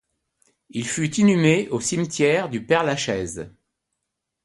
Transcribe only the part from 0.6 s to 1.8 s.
Il fut inhumé au